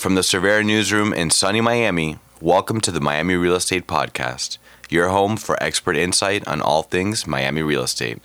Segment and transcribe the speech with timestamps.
[0.00, 4.56] From the Cervera Newsroom in sunny Miami, welcome to the Miami Real Estate Podcast,
[4.88, 8.22] your home for expert insight on all things Miami real estate.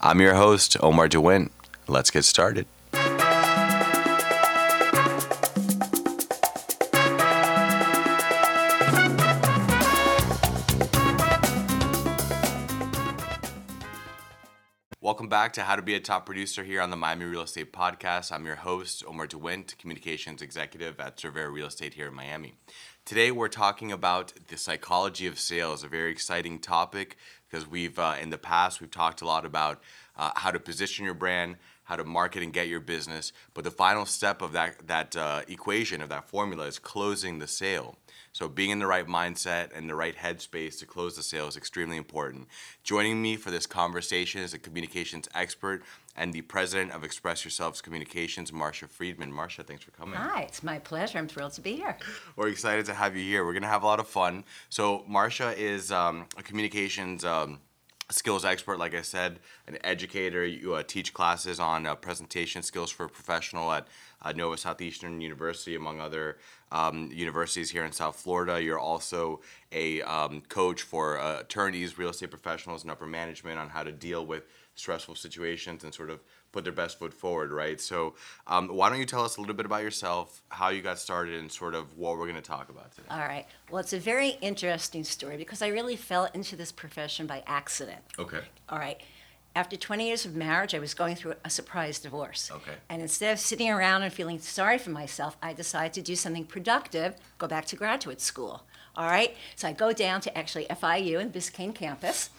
[0.00, 1.50] I'm your host, Omar DeWint.
[1.86, 2.66] Let's get started.
[15.32, 18.30] Back to How to Be a Top Producer here on the Miami Real Estate Podcast.
[18.30, 22.52] I'm your host, Omar DeWint, Communications Executive at Cervera Real Estate here in Miami.
[23.06, 27.16] Today we're talking about the psychology of sales, a very exciting topic
[27.48, 29.80] because we've, uh, in the past, we've talked a lot about
[30.18, 33.32] uh, how to position your brand, how to market and get your business.
[33.54, 37.48] But the final step of that, that uh, equation, of that formula, is closing the
[37.48, 37.96] sale.
[38.32, 41.56] So being in the right mindset and the right headspace to close the sale is
[41.56, 42.48] extremely important.
[42.82, 45.82] Joining me for this conversation is a communications expert
[46.16, 49.30] and the president of Express Yourselves Communications, Marsha Friedman.
[49.30, 50.14] Marsha, thanks for coming.
[50.14, 51.18] Hi, it's my pleasure.
[51.18, 51.96] I'm thrilled to be here.
[52.36, 53.44] We're excited to have you here.
[53.44, 54.44] We're going to have a lot of fun.
[54.70, 57.60] So Marsha is um, a communications um,
[58.12, 60.44] skills expert, like I said, an educator.
[60.44, 63.88] You uh, teach classes on uh, presentation skills for professional at
[64.22, 66.38] uh, Nova Southeastern University, among other
[66.70, 68.62] um, universities here in South Florida.
[68.62, 69.40] You're also
[69.72, 73.92] a um, coach for uh, attorneys, real estate professionals, and upper management on how to
[73.92, 76.20] deal with stressful situations and sort of
[76.50, 77.80] put their best foot forward, right?
[77.80, 78.14] So,
[78.46, 81.38] um, why don't you tell us a little bit about yourself, how you got started,
[81.40, 83.08] and sort of what we're going to talk about today?
[83.10, 83.46] All right.
[83.70, 88.00] Well, it's a very interesting story because I really fell into this profession by accident.
[88.18, 88.40] Okay.
[88.68, 89.00] All right.
[89.54, 92.50] After 20 years of marriage, I was going through a surprise divorce.
[92.50, 92.72] Okay.
[92.88, 96.46] And instead of sitting around and feeling sorry for myself, I decided to do something
[96.46, 98.64] productive, go back to graduate school.
[98.96, 99.36] All right.
[99.56, 102.30] So I go down to actually FIU and Biscayne campus,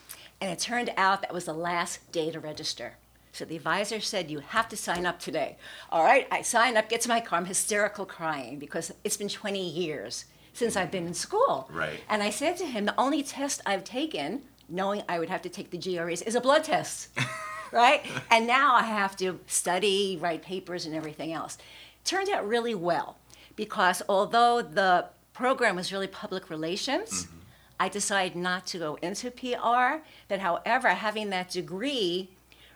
[0.43, 2.97] and it turned out that was the last day to register.
[3.31, 5.55] So the advisor said, You have to sign up today.
[5.89, 9.29] All right, I sign up, get to my car, I'm hysterical crying because it's been
[9.29, 11.69] 20 years since I've been in school.
[11.71, 12.01] Right.
[12.09, 15.49] And I said to him, The only test I've taken, knowing I would have to
[15.49, 17.07] take the GREs, is a blood test.
[17.71, 18.05] right?
[18.29, 21.57] And now I have to study, write papers, and everything else.
[22.03, 23.15] Turned out really well
[23.55, 27.37] because although the program was really public relations, mm-hmm.
[27.79, 30.03] I decided not to go into PR.
[30.27, 32.29] But however, having that degree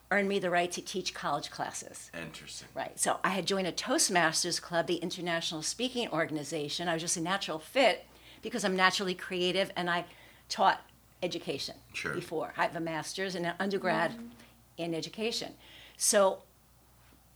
[0.10, 2.10] earned me the right to teach college classes.
[2.20, 2.68] Interesting.
[2.74, 2.98] Right.
[3.00, 6.88] So I had joined a Toastmasters Club, the international speaking organization.
[6.88, 8.06] I was just a natural fit
[8.42, 10.06] because I'm naturally creative and I
[10.50, 10.82] taught
[11.22, 12.14] education Sure.
[12.14, 12.54] before.
[12.58, 14.28] I have a master's and an undergrad mm-hmm.
[14.78, 15.54] in education.
[15.98, 16.44] So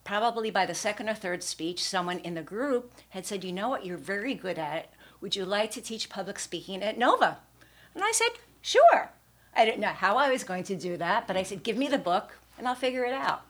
[0.03, 3.69] probably by the second or third speech, someone in the group had said, You know
[3.69, 3.85] what?
[3.85, 4.89] You're very good at it.
[5.19, 7.39] Would you like to teach public speaking at Nova?
[7.96, 8.29] And I said,
[8.62, 9.09] Sure.
[9.56, 11.88] I didn't know how I was going to do that, but I said, Give me
[11.88, 13.41] the book and I'll figure it out.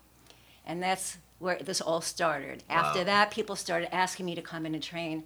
[0.66, 2.64] And that's where this all started.
[2.70, 5.24] After that, people started asking me to come in and train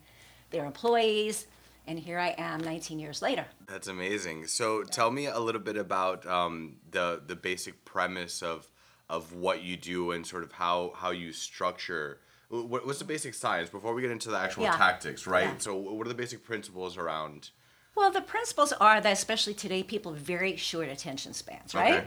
[0.51, 1.47] their employees.
[1.87, 3.45] And here I am 19 years later.
[3.67, 4.47] That's amazing.
[4.47, 8.67] So tell me a little bit about um, the the basic premise of
[9.07, 12.19] of what you do and sort of how how you structure.
[12.49, 14.77] What's the basic science before we get into the actual Yeah.
[14.77, 15.43] tactics, right?
[15.43, 15.57] Yeah.
[15.57, 17.49] So what are the basic principles around?
[17.95, 21.93] Well, the principles are that, especially today, people have very short attention spans, right?
[21.95, 22.05] Okay.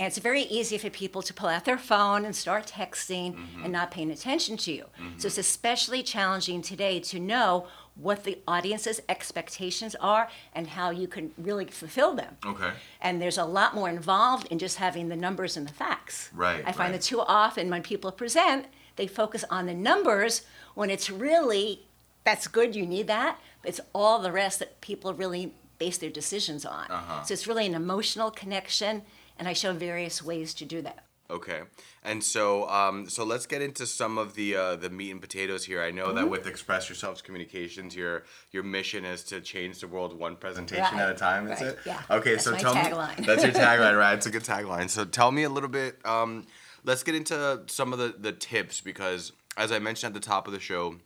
[0.00, 3.62] And it's very easy for people to pull out their phone and start texting Mm-hmm.
[3.64, 4.86] and not paying attention to you.
[5.18, 11.06] So it's especially challenging today to know what the audience's expectations are and how you
[11.06, 12.36] can really fulfill them.
[12.44, 12.70] Okay.
[13.00, 16.30] And there's a lot more involved in just having the numbers and the facts.
[16.34, 16.92] Right, I find right.
[16.92, 18.66] that too often when people present,
[18.96, 20.42] they focus on the numbers
[20.74, 21.86] when it's really,
[22.24, 26.10] that's good, you need that, but it's all the rest that people really base their
[26.10, 26.86] decisions on.
[26.90, 27.22] Uh-huh.
[27.24, 29.02] So it's really an emotional connection,
[29.38, 31.04] and I show various ways to do that.
[31.30, 31.62] Okay,
[32.04, 35.64] and so um, so let's get into some of the uh, the meat and potatoes
[35.64, 35.82] here.
[35.82, 36.16] I know Mm-hmm.
[36.16, 40.98] that with Express Yourselves Communications, your your mission is to change the world one presentation
[40.98, 41.48] at a Right, time.
[41.48, 41.78] Is right, it?
[41.86, 42.02] yeah.
[42.10, 43.18] Okay, That's so tell tagline.
[43.20, 44.12] me that's your tagline, right?
[44.18, 44.90] It's a good tagline.
[44.90, 45.96] So tell me a little bit.
[46.06, 46.46] Um,
[46.84, 50.46] let's get into some of the the tips because as I mentioned at the top
[50.46, 50.96] of the show,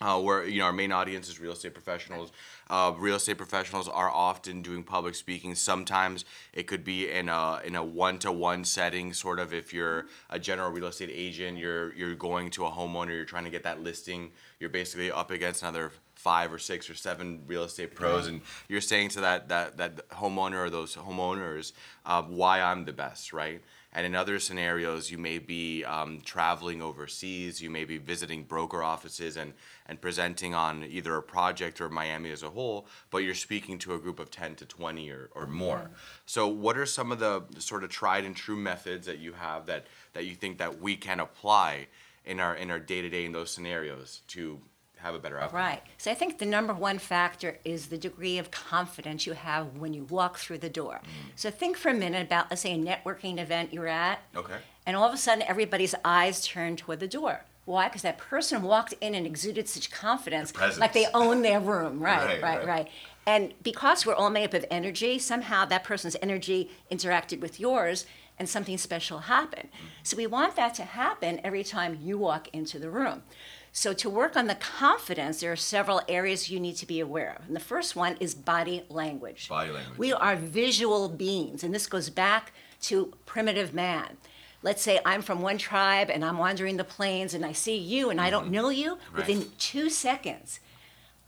[0.00, 2.32] uh, where you know our main audience is real estate professionals.
[2.68, 5.54] Uh, real estate professionals are often doing public speaking.
[5.54, 9.52] Sometimes it could be in a in a one to one setting, sort of.
[9.52, 13.44] If you're a general real estate agent, you're you're going to a homeowner, you're trying
[13.44, 14.30] to get that listing.
[14.58, 18.80] You're basically up against another five or six or seven real estate pros, and you're
[18.80, 21.72] saying to that that that homeowner or those homeowners
[22.06, 23.62] uh, why I'm the best, right?
[23.92, 28.84] And in other scenarios, you may be um, traveling overseas, you may be visiting broker
[28.84, 29.52] offices and,
[29.86, 33.94] and presenting on either a project or Miami as a whole, but you're speaking to
[33.94, 35.90] a group of 10 to 20 or, or more.
[36.24, 39.66] So, what are some of the sort of tried and true methods that you have
[39.66, 41.88] that, that you think that we can apply
[42.24, 44.60] in our in our day to day in those scenarios to
[45.02, 45.58] have a better outcome.
[45.58, 45.82] Right.
[45.98, 49.94] So I think the number one factor is the degree of confidence you have when
[49.94, 51.00] you walk through the door.
[51.02, 51.32] Mm.
[51.36, 54.56] So think for a minute about, let's say, a networking event you're at, Okay.
[54.86, 57.44] and all of a sudden everybody's eyes turn toward the door.
[57.64, 57.88] Why?
[57.88, 62.00] Because that person walked in and exuded such confidence, like they own their room.
[62.02, 62.66] Right, Right, right, right.
[62.66, 62.88] right,
[63.26, 68.06] And because we're all made up of energy, somehow that person's energy interacted with yours
[68.38, 69.68] and something special happened.
[69.72, 69.86] Mm.
[70.02, 73.22] So we want that to happen every time you walk into the room.
[73.72, 77.36] So to work on the confidence, there are several areas you need to be aware
[77.38, 77.46] of.
[77.46, 79.48] And the first one is body language.
[79.48, 79.98] Body language.
[79.98, 82.52] We are visual beings, and this goes back
[82.82, 84.16] to primitive man.
[84.62, 88.10] Let's say I'm from one tribe and I'm wandering the plains and I see you
[88.10, 88.96] and I don't know you.
[88.96, 89.16] Mm-hmm.
[89.16, 89.26] Right.
[89.26, 90.60] Within two seconds,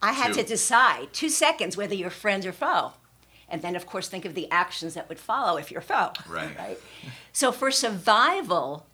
[0.02, 0.42] I had Two.
[0.42, 2.92] to decide, two seconds, whether you're friend or foe.
[3.48, 6.12] And then, of course, think of the actions that would follow if you're foe.
[6.28, 6.56] Right.
[6.58, 6.78] right?
[7.32, 8.86] So for survival,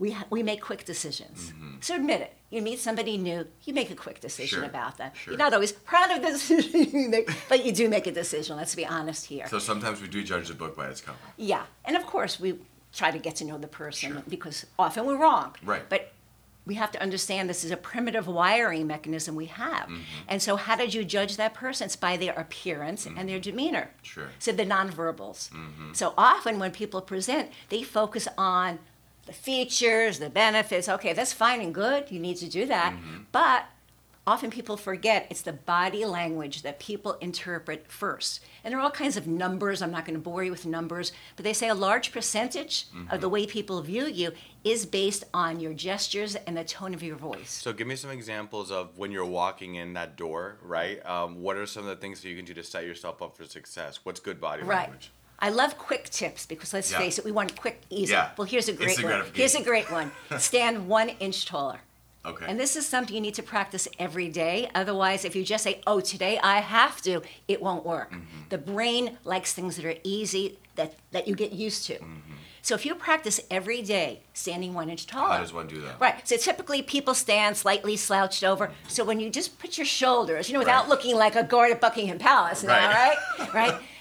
[0.00, 1.52] we, ha- we make quick decisions.
[1.80, 2.32] So admit it.
[2.50, 4.64] You meet somebody new, you make a quick decision Mm-hmm.
[4.66, 5.10] Sure, about them.
[5.14, 5.32] sure.
[5.32, 8.56] You're not always proud of the decision you make, but you do make a decision.
[8.56, 9.46] Let's be honest here.
[9.48, 11.18] So sometimes we do judge the book by its cover.
[11.36, 12.58] Yeah, and of course we
[12.92, 14.22] try to get to know the person Sure.
[14.28, 15.54] because often we're wrong.
[15.62, 15.88] Right.
[15.88, 16.12] But
[16.66, 19.84] we have to understand this is a primitive wiring mechanism we have.
[19.88, 20.02] Mm-hmm.
[20.28, 21.86] And so how did you judge that person?
[21.86, 23.86] It's by their appearance and their demeanor.
[23.92, 24.02] Mm-hmm.
[24.14, 24.24] Sure.
[24.24, 24.34] Mm-hmm.
[24.40, 25.50] So the nonverbals.
[25.96, 28.78] So often when people present, they focus on
[29.26, 30.88] the features, the benefits.
[30.88, 32.10] Okay, that's fine and good.
[32.10, 32.92] You need to do that.
[32.94, 33.22] Mm-hmm.
[33.32, 33.66] But
[34.26, 38.40] often people forget it's the body language that people interpret first.
[38.62, 39.82] And there are all kinds of numbers.
[39.82, 43.20] I'm not going to bore you with numbers, but they say a large percentage of
[43.20, 44.32] the way people view you
[44.62, 47.50] is based on your gestures and the tone of your voice.
[47.50, 51.04] So give me some examples of when you're walking in that door, right?
[51.06, 53.36] Um, what are some of the things that you can do to set yourself up
[53.36, 54.00] for success?
[54.04, 54.80] What's good body Right.
[54.88, 55.10] language?
[55.40, 56.98] I love quick tips because let's Yeah.
[56.98, 58.12] face it, we want quick, easy.
[58.12, 58.30] Yeah.
[58.36, 59.26] Well, here's a great Instant one.
[59.34, 60.12] Here's a great one.
[60.38, 61.80] Stand one inch taller.
[62.26, 62.44] Okay.
[62.46, 64.68] And this is something you need to practice every day.
[64.74, 68.12] Otherwise, if you just say, oh, today I have to, it won't work.
[68.12, 68.24] Mm-hmm.
[68.50, 71.98] The brain likes things that are easy, that, that you get used to.
[72.60, 75.24] So if you practice every day standing one inch taller.
[75.28, 75.32] Mm-hmm.
[75.32, 75.98] How does one do that?
[75.98, 76.28] Right.
[76.28, 78.70] So typically people stand slightly slouched over.
[78.86, 80.90] So when you just put your shoulders, you know, without Right.
[80.90, 83.54] looking like a guard at Buckingham Palace, now, Right.
[83.54, 83.74] right?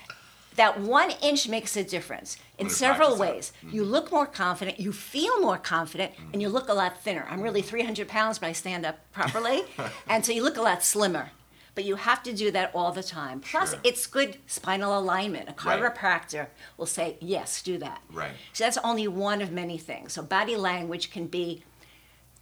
[0.59, 0.75] Right?
[0.75, 3.51] That one inch makes a difference in several ways.
[3.71, 7.25] You look more confident, you feel more confident, and you look a lot thinner.
[7.29, 9.63] I'm really 300 pounds, but I stand up properly.
[10.07, 11.31] and so you look a lot slimmer.
[11.75, 13.39] But you have to do that all the time.
[13.39, 13.79] Plus, Sure.
[13.85, 15.47] it's good spinal alignment.
[15.47, 15.79] A Right.
[15.79, 16.47] chiropractor
[16.77, 18.01] will say, yes, do that.
[18.11, 18.31] Right.
[18.51, 20.11] So that's only one of many things.
[20.13, 21.63] So body language can be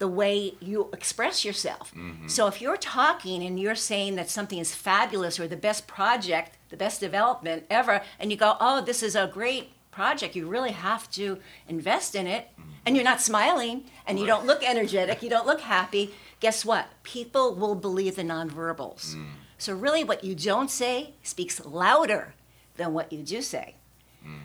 [0.00, 1.92] the way you express yourself.
[2.26, 6.56] So if you're talking and you're saying that something is fabulous or the best project,
[6.70, 10.72] the best development ever, and you go, oh, this is a great project, you really
[10.72, 11.38] have to
[11.68, 12.70] invest in it, mm-hmm.
[12.86, 16.88] and you're not smiling and you don't look energetic, you don't look happy, guess what?
[17.02, 19.14] People will believe the nonverbals.
[19.14, 19.26] Mm.
[19.58, 22.34] So really what you don't say speaks louder
[22.76, 23.74] than what you do say.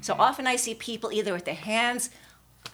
[0.02, 0.22] So mm-hmm.
[0.22, 2.10] often I see people either with their hands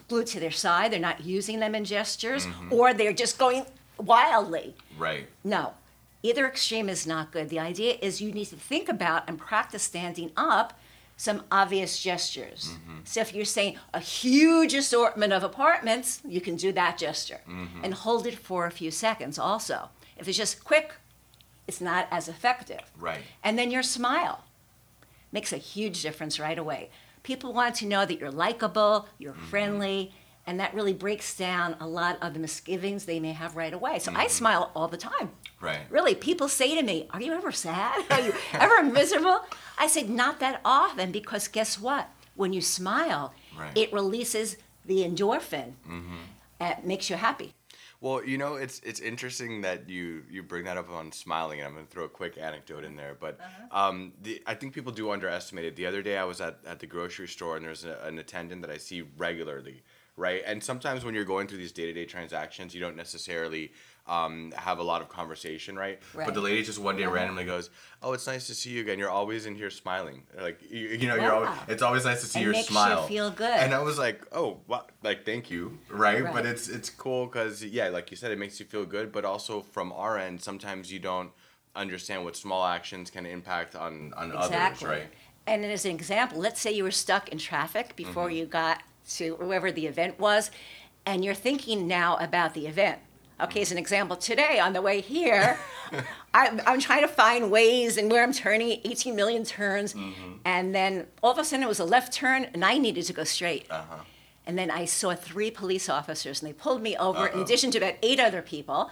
[0.08, 2.72] glued to their side, they're not using them in gestures, mm-hmm.
[2.72, 3.66] or they're just going
[3.98, 4.74] wildly.
[4.98, 5.26] Right.
[5.44, 5.74] No,
[6.22, 7.48] either extreme is not good.
[7.48, 10.78] The idea is you need to think about and practice standing up
[11.16, 12.70] some obvious gestures.
[12.72, 13.00] Mm-hmm.
[13.04, 17.84] So if you're saying a huge assortment of apartments, you can do that gesture mm-hmm.
[17.84, 19.90] and hold it for a few seconds also.
[20.16, 20.94] If it's just quick,
[21.68, 22.80] it's not as effective.
[22.98, 23.20] Right.
[23.44, 24.44] And then your smile
[25.30, 26.90] makes a huge difference right away.
[27.22, 29.46] People want to know that you're likable, you're mm-hmm.
[29.46, 30.12] friendly,
[30.46, 33.98] and that really breaks down a lot of the misgivings they may have right away.
[33.98, 35.30] So I smile all the time.
[35.60, 35.86] Right.
[35.90, 38.04] Really, people say to me, Are you ever sad?
[38.10, 39.40] Are you ever miserable?
[39.78, 42.08] I said, Not that often, because guess what?
[42.34, 43.76] When you smile, Right.
[43.76, 45.74] it releases the endorphin
[46.58, 47.52] and it makes you happy.
[48.00, 51.68] Well, you know, it's it's interesting that you you bring that up on smiling, and
[51.68, 53.14] I'm going to throw a quick anecdote in there.
[53.20, 53.88] But Uh-huh.
[53.88, 55.76] um, the, I think people do underestimate it.
[55.76, 58.62] The other day, I was at, at the grocery store, and there's a, an attendant
[58.62, 59.82] that I see regularly,
[60.16, 60.42] right?
[60.46, 63.70] And sometimes when you're going through these day to day transactions, you don't necessarily
[64.16, 65.98] um, have a lot of conversation, right?
[66.26, 67.14] But the lady just one day Uh-huh.
[67.18, 67.70] randomly goes,
[68.02, 68.98] "Oh, it's nice to see you again.
[68.98, 70.18] You're always in here smiling.
[70.46, 71.50] Like you, you know, you're always.
[71.68, 73.58] It's always nice to see It your makes you feel good.
[73.64, 75.62] And I was like, oh, wow, like thank you,
[76.06, 76.24] right?
[76.36, 79.06] But it's it's cool because yeah, like you said, it makes you feel good.
[79.16, 81.30] But also from our end, sometimes you don't
[81.76, 85.08] understand what small actions can impact on on others, right?
[85.46, 88.36] And as an example, let's say you were stuck in traffic before Mm-hmm.
[88.38, 88.82] you got
[89.18, 90.50] to wherever the event was,
[91.06, 92.98] and you're thinking now about the event.
[93.42, 95.58] Okay, as an example, today on the way here,
[96.34, 100.32] I'm, I'm trying to find ways and where I'm turning 18 million turns, Mm-hmm.
[100.44, 103.12] and then all of a sudden it was a left turn, and I needed to
[103.12, 103.66] go straight.
[103.70, 103.96] Uh-huh.
[104.46, 107.42] And then I saw three police officers, and they pulled me over in Uh-oh.
[107.42, 108.90] addition to about eight other people.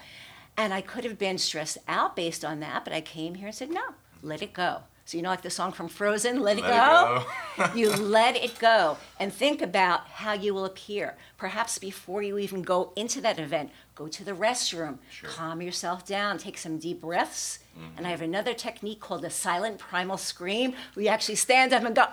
[0.56, 3.54] And I could have been stressed out based on that, but I came here and
[3.54, 3.82] said, no,
[4.22, 4.82] let it go.
[5.08, 8.36] So you know, like the song from Frozen, "Let It Let it Go." you let
[8.36, 11.16] it go and think about how you will appear.
[11.38, 15.30] Perhaps before you even go into that event, go to the restroom, Sure.
[15.30, 17.60] calm yourself down, take some deep breaths.
[17.74, 18.10] And I mm-hmm.
[18.10, 22.08] have another technique called the silent primal scream, where you actually stand up and go,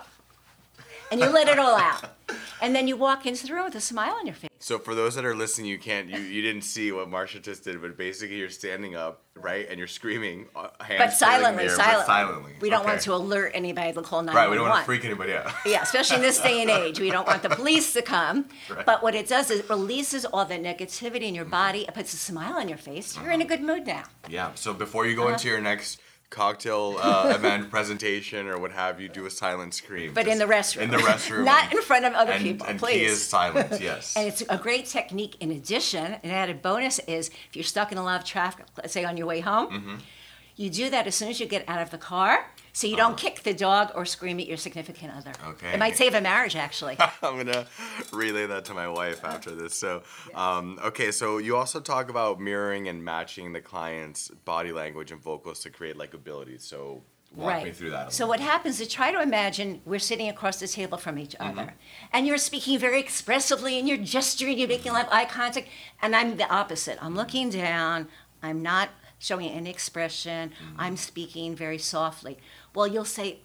[1.10, 2.04] and you let it all out.
[2.62, 4.50] And then you walk into the room with a smile on your face.
[4.58, 7.62] So for those that are listening, you can't, you, you didn't see what Marsha just
[7.64, 11.68] did, but basically you're standing up, right, and you're screaming, uh, hands But silently, air,
[11.70, 11.98] silently.
[11.98, 12.52] But silently.
[12.60, 14.34] We don't want to alert anybody to call 911.
[14.34, 15.52] Right, we don't want to freak anybody out.
[15.66, 18.46] Yeah, especially in this day and age, we don't want the police to come.
[18.70, 18.84] Right.
[18.86, 21.82] But what it does is it releases all the negativity in your body.
[21.86, 23.16] It puts a smile on your face.
[23.16, 23.56] You're in a Uh-huh.
[23.56, 24.04] good mood now.
[24.28, 24.52] Yeah.
[24.54, 25.34] So before you go Uh-huh.
[25.34, 30.12] into your next cocktail uh, event presentation or what have you, do a silent scream.
[30.14, 30.82] But in the restroom.
[30.82, 31.44] In the restroom.
[31.54, 32.92] Not in front of other and, people, and please.
[32.98, 33.80] key is silence.
[33.86, 34.16] Yes.
[34.16, 36.04] And it's a great technique in addition.
[36.22, 39.16] An added bonus is if you're stuck in a lot of traffic, let's say on
[39.16, 39.94] your way home, Mm-hmm.
[40.56, 43.16] you do that as soon as you get out of the car so you don't
[43.16, 45.32] kick the dog or scream at your significant other.
[45.48, 45.72] Okay.
[45.72, 46.98] It might save a marriage, actually.
[47.22, 47.64] I'm gonna
[48.12, 49.72] relay that to my wife after this.
[49.72, 50.02] So,
[50.34, 55.22] um, okay, so you also talk about mirroring and matching the client's body language and
[55.22, 56.60] vocals to create likability.
[56.60, 57.02] So,
[57.34, 58.08] walk me through that.
[58.08, 61.34] a So what happens is try to imagine we're sitting across the table from each
[61.36, 61.58] Mm-hmm.
[61.58, 61.74] other,
[62.12, 65.68] and you're speaking very expressively, and you're gesturing, you're making like eye contact,
[66.02, 67.02] and I'm the opposite.
[67.02, 68.08] I'm looking down.
[68.42, 70.50] I'm not showing any expression.
[70.50, 70.80] Mm-hmm.
[70.80, 72.38] I'm speaking very softly.
[72.76, 73.38] Well, you'll say,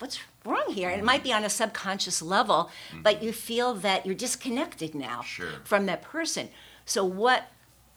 [0.00, 2.70] "What's wrong here?" And it might be on a subconscious level,
[3.02, 5.42] but you feel that you're disconnected now Mm-hmm.
[5.42, 5.52] Sure.
[5.64, 6.48] from that person.
[6.84, 7.44] So what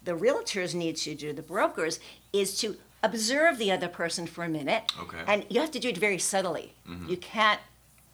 [0.04, 2.00] the realtors need to do, the brokers,
[2.32, 4.84] is to observe the other person for a minute.
[5.02, 5.22] Okay.
[5.28, 6.74] And you have to do it very subtly.
[7.08, 7.60] You can't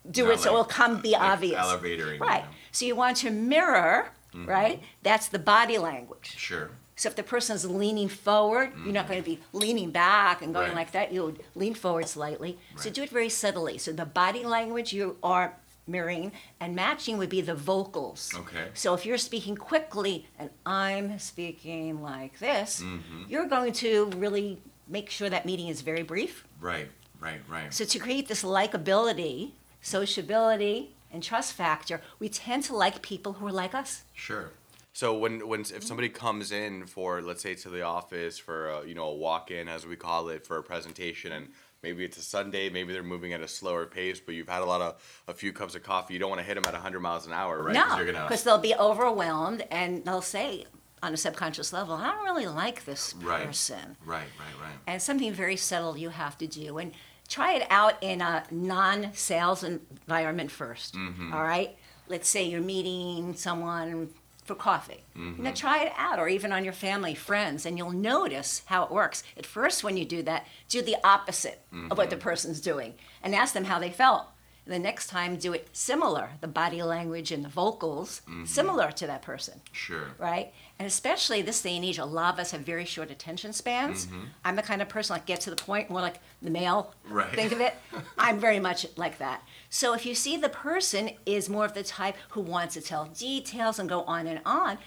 [0.09, 1.61] do Not it so it'll come be like obvious.
[1.65, 2.41] elevatoring, Right.
[2.41, 2.55] you know.
[2.71, 4.81] So you want to mirror, right?
[5.03, 6.33] That's the body language.
[6.37, 6.71] Sure.
[7.03, 10.67] So if the person's leaning forward, you're not going to be leaning back and going
[10.69, 10.75] Right.
[10.77, 11.11] like that.
[11.11, 12.57] You'll lean forward slightly.
[12.77, 13.77] So do it very subtly.
[13.77, 16.31] So the body language you are mirroring
[16.61, 18.31] and matching would be the vocals.
[18.33, 18.69] Okay.
[18.73, 23.23] So if you're speaking quickly and I'm speaking like this, Mm-hmm.
[23.27, 26.47] you're going to really make sure that meeting is very brief.
[26.61, 26.87] Right.
[27.19, 27.41] Right.
[27.49, 27.73] Right.
[27.73, 33.47] So to create this likability, sociability, and trust factor, we tend to like people who
[33.47, 34.03] are like us.
[34.13, 34.51] Sure.
[34.95, 38.85] So when when if somebody comes in for let's say to the office for a,
[38.85, 41.47] you know a walk in as we call it for a presentation and
[41.81, 44.65] maybe it's a Sunday maybe they're moving at a slower pace but you've had a
[44.65, 46.99] lot of a few cups of coffee you don't want to hit them at 100
[46.99, 50.65] miles an hour right No, because they'll be overwhelmed and they'll say
[51.01, 53.45] on a subconscious level, I don't really like this Right.
[53.47, 53.97] person.
[54.05, 56.77] right right right And something very subtle you have to do.
[56.77, 56.93] And
[57.27, 61.33] try it out in a non sales environment 1st Mm-hmm.
[61.33, 61.75] all right?
[62.07, 64.09] Let's say you're meeting someone
[64.43, 65.03] for coffee.
[65.15, 65.43] You Mm-hmm.
[65.43, 68.91] know, try it out, or even on your family, friends, and you'll notice how it
[68.91, 69.23] works.
[69.37, 72.23] At first, when you do that, do the opposite of what the Mm-hmm.
[72.23, 74.27] person's doing and ask them how they felt.
[74.65, 78.45] The next time, do it similar, the body language and the vocals, Mm-hmm.
[78.45, 80.53] similar to that person sure right?
[80.79, 84.07] And especially this day and age, a lot of us have very short attention spans.
[84.45, 86.93] I'm the kind of person like get to the point, more like the male.
[87.07, 87.33] Right.
[87.35, 87.75] Think of it.
[88.17, 89.43] I'm very much like that.
[89.69, 93.05] So if you see the person is more of the type who wants to tell
[93.05, 94.77] details and go on and on,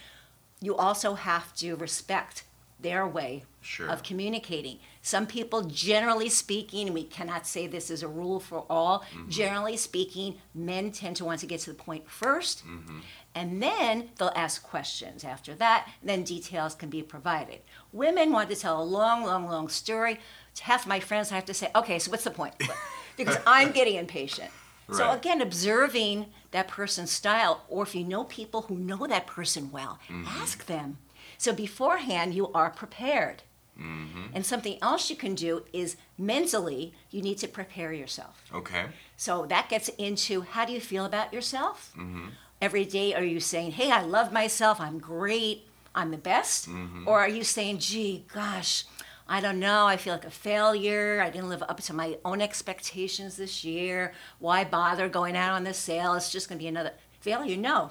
[0.61, 2.45] you also have to respect
[2.81, 3.89] their way Sure.
[3.89, 4.79] of communicating.
[5.07, 9.29] Some people, generally speaking, we cannot say this is a rule for all, Mm-hmm.
[9.29, 12.99] generally speaking, men tend to want to get to the point 1st Mm-hmm.
[13.37, 17.61] and then they'll ask questions after that, and then details can be provided.
[17.93, 20.19] Women want to tell a long, long, long story.
[20.57, 22.55] To half my friends, I have to say, okay, so what's the point?
[23.17, 24.51] because I'm getting impatient.
[24.91, 29.71] So again, observing that person's style, or if you know people who know that person
[29.71, 29.99] well,
[30.43, 30.99] ask them.
[31.39, 33.43] So beforehand, you are prepared.
[33.81, 34.35] Mm-hmm.
[34.35, 38.43] And something else you can do is mentally, you need to prepare yourself.
[38.53, 41.93] okay So that gets into how do you feel about yourself?
[41.97, 42.29] Mm-hmm.
[42.61, 46.69] Every day, are you saying, hey, I love myself, I'm great, I'm the best?
[46.69, 47.07] Mm-hmm.
[47.07, 48.85] Or are you saying, gee, gosh,
[49.29, 52.41] I don't know, I feel like a failure, I didn't live up to my own
[52.41, 56.15] expectations this year, why bother going out on this sale?
[56.15, 57.57] It's just gonna be another failure.
[57.57, 57.91] No.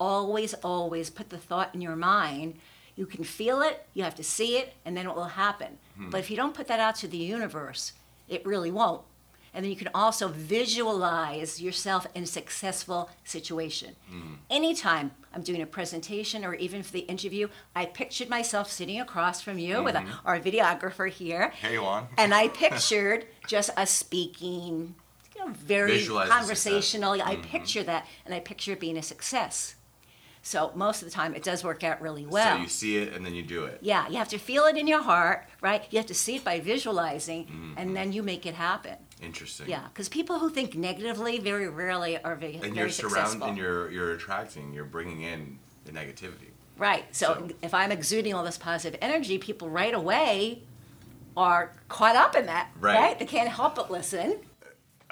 [0.00, 2.58] Always, always put the thought in your mind.
[2.96, 5.78] You can feel it, you have to see it, and then it will happen.
[5.96, 6.10] Hmm.
[6.10, 7.92] But if you don't put that out to the universe,
[8.28, 9.02] it really won't.
[9.54, 13.96] And then you can also visualize yourself in a successful situation.
[14.10, 14.34] Hmm.
[14.48, 19.42] Anytime I'm doing a presentation or even for the interview, I pictured myself sitting across
[19.42, 20.26] from you with a, hmm.
[20.26, 21.52] our videographer here.
[21.60, 24.94] hey Juan And I pictured just us speaking,
[25.34, 26.40] you know, very Visualize the success.
[26.40, 27.22] conversational.
[27.22, 29.74] I picture that, and I picture it being a success.
[30.44, 32.56] So most of the time, it does work out really well.
[32.56, 33.78] So you see it and then you do it.
[33.80, 35.84] Yeah, you have to feel it in your heart, right?
[35.90, 37.74] You have to see it by visualizing, Mm-hmm.
[37.76, 38.96] and then you make it happen.
[39.22, 39.68] Interesting.
[39.68, 44.12] Yeah, because people who think negatively very rarely are very, And you're surrounding, you're you're
[44.14, 46.50] attracting, you're bringing in the negativity.
[46.76, 47.04] Right.
[47.14, 50.64] So, So- if I'm exuding all this positive energy, people right away
[51.36, 52.70] are caught up in that.
[52.80, 53.16] Right.
[53.18, 54.40] They can't help but listen.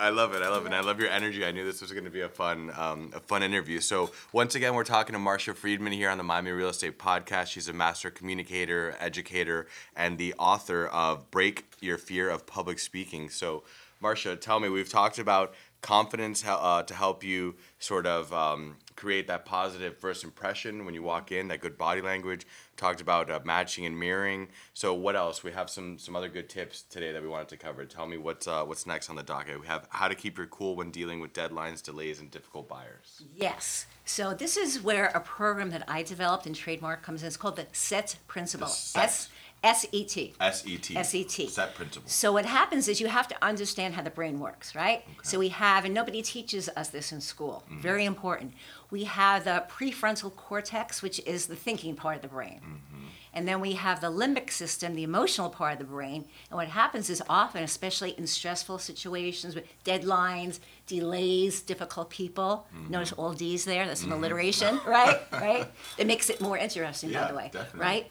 [0.00, 0.42] I love it.
[0.42, 0.66] I love it.
[0.66, 1.44] And I love your energy.
[1.44, 3.80] I knew this was going to be a fun, um, a fun interview.
[3.80, 7.48] So once again, we're talking to Marcia Friedman here on the Miami Real Estate Podcast.
[7.48, 13.28] She's a master communicator, educator, and the author of "Break Your Fear of Public Speaking."
[13.28, 13.62] So,
[14.00, 15.52] Marcia, tell me, we've talked about
[15.82, 21.02] confidence uh, to help you sort of um, create that positive first impression when you
[21.02, 22.46] walk in, that good body language.
[22.76, 24.48] Talked about uh, matching and mirroring.
[24.74, 25.42] So what else?
[25.42, 27.84] We have some some other good tips today that we wanted to cover.
[27.86, 29.58] Tell me what's uh, what's next on the docket.
[29.60, 33.22] We have how to keep your cool when dealing with deadlines, delays, and difficult buyers.
[33.34, 33.86] Yes.
[34.04, 37.28] So this is where a program that I developed and trademark comes in.
[37.28, 38.66] It's called the SET principle.
[38.66, 39.04] The SET.
[39.04, 39.28] S
[39.62, 40.32] S E T.
[40.40, 40.94] S E T.
[41.02, 41.48] SET.
[41.50, 42.08] Set principle.
[42.08, 45.02] So what happens is you have to understand how the brain works, right?
[45.06, 45.18] Okay.
[45.22, 47.62] So we have, and nobody teaches us this in school.
[47.66, 47.80] Mm-hmm.
[47.82, 48.54] Very important.
[48.90, 52.60] We have the prefrontal cortex, which is the thinking part of the brain.
[52.64, 53.04] Mm-hmm.
[53.32, 56.24] And then we have the limbic system, the emotional part of the brain.
[56.50, 62.90] And what happens is often, especially in stressful situations with deadlines, delays, difficult people, Mm-hmm.
[62.92, 65.20] notice all D's there, that's an alliteration, right?
[65.32, 65.70] Right?
[65.98, 67.80] It makes it more interesting, Yeah, by the way, definitely.
[67.80, 68.10] right?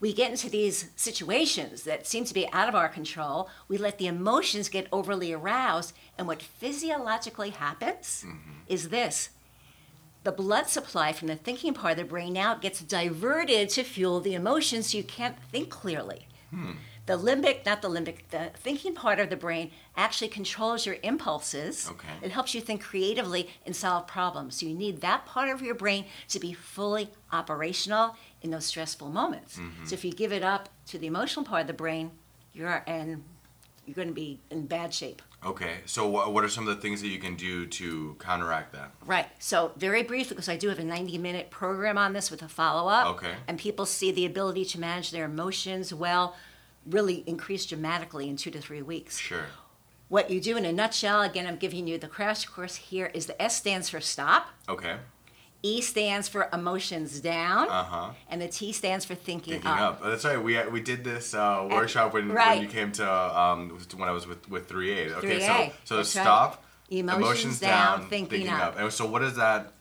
[0.00, 3.48] We get into these situations that seem to be out of our control.
[3.66, 5.92] We let the emotions get overly aroused.
[6.16, 8.52] And what physiologically happens mm-hmm.
[8.68, 9.30] is this
[10.24, 14.20] the blood supply from the thinking part of the brain now gets diverted to fuel
[14.20, 16.26] the emotions so you can't think clearly.
[16.50, 16.72] Hmm.
[17.08, 21.88] The limbic, not the limbic, the thinking part of the brain actually controls your impulses.
[21.90, 22.06] Okay.
[22.20, 24.60] It helps you think creatively and solve problems.
[24.60, 29.08] So you need that part of your brain to be fully operational in those stressful
[29.08, 29.56] moments.
[29.56, 29.86] Mm-hmm.
[29.86, 32.10] So if you give it up to the emotional part of the brain,
[32.52, 33.24] you're and
[33.86, 35.22] you're going to be in bad shape.
[35.42, 35.78] Okay.
[35.86, 38.92] So what what are some of the things that you can do to counteract that?
[39.06, 39.28] Right.
[39.38, 43.06] So very briefly, because I do have a 90-minute program on this with a follow-up.
[43.16, 43.32] Okay.
[43.46, 46.36] And people see the ability to manage their emotions well,
[46.86, 49.18] really increase dramatically in two to three weeks.
[49.18, 49.46] Sure.
[50.08, 53.26] What you do in a nutshell, again, I'm giving you the crash course here, is
[53.26, 54.96] the S stands for stop, Okay.
[55.60, 58.10] E stands for emotions down, Uh huh.
[58.30, 60.00] and the T stands for thinking, Thinking up.
[60.02, 60.40] Oh, that's right.
[60.40, 64.24] We we did this uh, workshop when, when you came to um, when I was
[64.28, 65.16] with with three A.
[65.16, 65.40] Okay.
[65.40, 66.22] 3A, So so that's right.
[66.22, 66.64] stop.
[66.90, 68.78] Emotions down, thinking up.
[68.78, 69.72] And so what is that?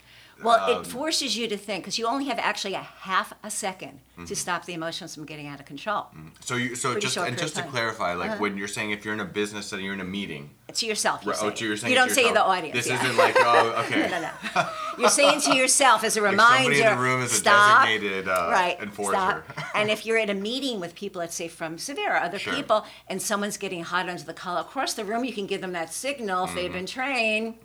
[0.44, 3.48] Well, um, it forces you to think because you only have actually a half a
[3.48, 4.26] 2nd Mm-hmm.
[4.26, 6.08] to stop the emotions from getting out of control.
[6.40, 8.40] So you so Pretty just and just to clarify, like Uh-huh.
[8.40, 10.50] when you're saying if you're in a business setting, you're in a meeting.
[10.74, 11.46] To yourself, you Right, say.
[11.48, 12.74] oh, you're saying you don't say to the audience.
[12.76, 13.02] This yeah.
[13.02, 14.02] isn't like oh okay.
[14.10, 14.70] no, no, no.
[15.00, 16.74] You're saying to yourself as a reminder.
[16.76, 19.44] somebody in the room is a stop, designated uh, right, enforcer.
[19.76, 22.54] And if you're in a meeting with people, let's say from Cervera or other Sure.
[22.54, 25.72] people, and someone's getting hot under the collar across the room, you can give them
[25.74, 26.74] that signal if they've Mm-hmm.
[26.74, 27.56] been trained,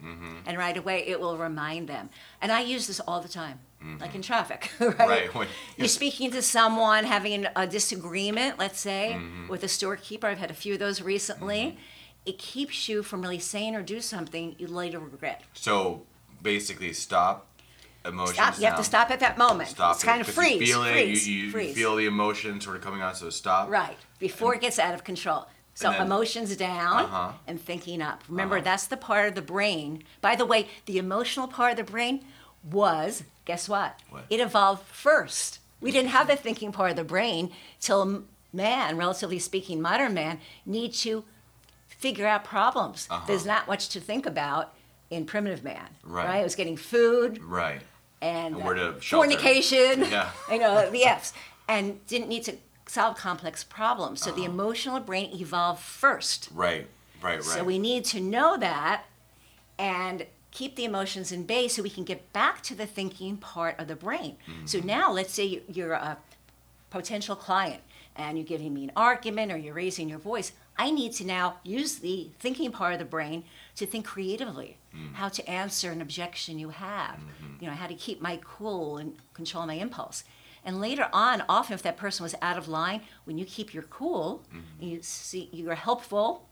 [0.46, 2.08] and right away it will remind them.
[2.40, 3.58] And I use this all the time,
[3.98, 4.90] like in traffic, right?
[4.96, 5.08] Mm-hmm.
[5.10, 9.48] Right, when- You're speaking to someone having an, a disagreement, let's say, Mm-hmm.
[9.48, 10.26] with a storekeeper.
[10.28, 11.78] I've had a few of those recently.
[12.24, 15.42] It keeps you from really saying or do something you later regret.
[15.54, 16.02] So
[16.42, 17.48] basically, stop.
[18.04, 18.34] Emotions.
[18.34, 18.58] Stop.
[18.58, 19.68] You have to stop at that moment.
[19.70, 19.94] Stop.
[19.94, 20.60] It's it, kind of freeze.
[20.60, 21.06] You feel it.
[21.06, 21.74] You, you, you freeze.
[21.74, 23.14] feel the emotion sort of coming on.
[23.14, 23.70] So stop.
[23.70, 23.96] Right.
[24.18, 25.46] Before it gets out of control.
[25.74, 27.32] So then- emotions down Uh-huh.
[27.46, 28.22] and thinking up.
[28.28, 28.64] Remember, Uh-huh.
[28.64, 30.02] that's the part of the brain.
[30.20, 32.24] By the way, the emotional part of the brain
[32.68, 33.98] was, guess what?
[34.10, 34.24] What?
[34.30, 35.60] It evolved first.
[35.80, 40.40] We didn't have the thinking part of the brain till man, relatively speaking, modern man,
[40.66, 41.24] need to
[42.02, 43.06] figure out problems.
[43.10, 43.24] Uh-huh.
[43.26, 44.74] There's not much to think about
[45.08, 45.88] in primitive man.
[46.04, 46.40] Right.
[46.40, 47.80] It was getting food, Right.
[48.20, 49.94] and, And where uh, to fornication.
[50.10, 50.30] Yeah.
[50.50, 51.32] you know the F's,
[51.68, 52.54] and didn't need to
[52.86, 54.20] solve complex problems.
[54.22, 54.40] So Uh-huh.
[54.40, 56.48] the emotional brain evolved first.
[56.52, 56.86] Right.
[57.22, 57.36] Right.
[57.36, 57.44] Right.
[57.44, 59.04] So we need to know that
[59.78, 63.78] and keep the emotions in bay so we can get back to the thinking part
[63.80, 64.36] of the brain.
[64.64, 64.86] So Mm-hmm.
[64.86, 66.18] now let's say you're a
[66.90, 67.80] potential client
[68.16, 70.52] and you're giving me an argument or you're raising your voice.
[70.78, 73.44] I need to now use the thinking part of the brain
[73.76, 75.14] to think creatively, Mm.
[75.14, 77.56] how to answer an objection you have, Mm-hmm.
[77.64, 80.24] you know, how to keep my cool and control my impulse.
[80.64, 83.82] And later on, often if that person was out of line, when you keep your
[83.84, 84.84] cool, Mm-hmm.
[84.84, 86.48] you see you're helpful,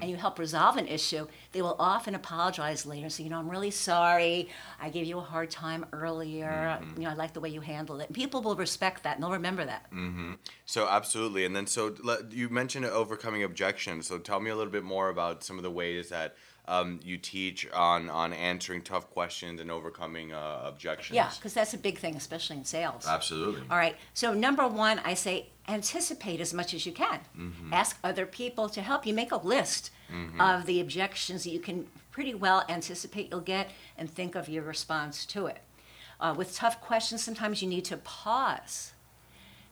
[0.00, 3.08] and you help resolve an issue, they will often apologize later.
[3.08, 4.50] So you know, I'm really sorry.
[4.78, 6.78] I gave you a hard time earlier.
[6.82, 7.00] Mm-hmm.
[7.00, 8.08] You know, I like the way you handled it.
[8.08, 9.86] And people will respect that, and they'll remember that.
[10.66, 11.94] So absolutely, and then so
[12.30, 14.06] you mentioned overcoming objections.
[14.06, 17.18] So tell me a little bit more about some of the ways that um, you
[17.18, 21.14] teach on on answering tough questions and overcoming uh, objections.
[21.14, 23.06] Yeah, because that's a big thing, especially in sales.
[23.06, 23.62] Absolutely.
[23.70, 23.96] All right.
[24.14, 27.20] So number one, I say anticipate as much as you can.
[27.38, 27.72] Mm-hmm.
[27.72, 29.90] Ask other people to help you make a list
[30.38, 34.62] of the objections that you can pretty well anticipate you'll get, and think of your
[34.62, 35.58] response to it.
[36.20, 38.92] Uh, with tough questions, sometimes you need to pause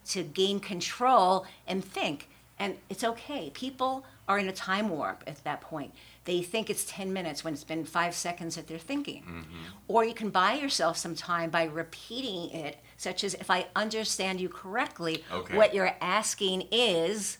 [0.09, 2.27] to gain control and think.
[2.63, 3.49] And it's okay.
[3.53, 5.93] People are in a time warp at that point.
[6.23, 9.23] They think it's 10 minutes when it's been five seconds that they're thinking.
[9.23, 9.43] Mm-hmm.
[9.89, 14.39] Or you can buy yourself some time by repeating it, such as if I understand
[14.39, 15.57] you correctly, Okay.
[15.57, 17.37] what you're asking is,